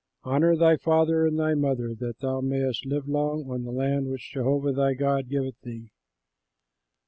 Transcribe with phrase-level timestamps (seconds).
[0.23, 4.31] "HONOR THY FATHER AND THY MOTHER, that thou mayest live long on the land which
[4.31, 5.91] Jehovah thy God giveth thee.